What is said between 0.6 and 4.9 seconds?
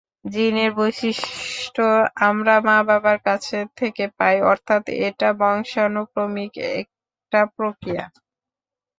বৈশিষ্ট্য আমরা মা-বাবার কাছে থেকে পাই, অর্থাৎ